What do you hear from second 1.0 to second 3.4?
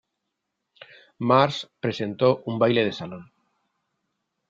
Marsh presentó un baile de salón.